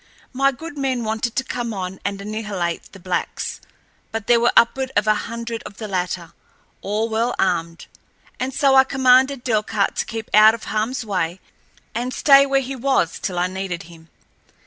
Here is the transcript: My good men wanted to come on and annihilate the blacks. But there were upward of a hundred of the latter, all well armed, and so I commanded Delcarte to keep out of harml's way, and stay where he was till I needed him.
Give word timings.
My 0.33 0.51
good 0.51 0.79
men 0.79 1.03
wanted 1.03 1.35
to 1.35 1.43
come 1.43 1.75
on 1.75 1.99
and 2.03 2.19
annihilate 2.19 2.91
the 2.91 2.99
blacks. 2.99 3.61
But 4.11 4.25
there 4.25 4.39
were 4.39 4.51
upward 4.57 4.91
of 4.95 5.05
a 5.05 5.13
hundred 5.29 5.61
of 5.61 5.77
the 5.77 5.87
latter, 5.87 6.33
all 6.81 7.07
well 7.07 7.35
armed, 7.37 7.85
and 8.39 8.51
so 8.51 8.73
I 8.73 8.83
commanded 8.83 9.43
Delcarte 9.43 9.93
to 9.97 10.05
keep 10.07 10.27
out 10.33 10.55
of 10.55 10.63
harml's 10.63 11.05
way, 11.05 11.39
and 11.93 12.15
stay 12.15 12.47
where 12.47 12.61
he 12.61 12.75
was 12.75 13.19
till 13.19 13.37
I 13.37 13.45
needed 13.45 13.83
him. 13.83 14.09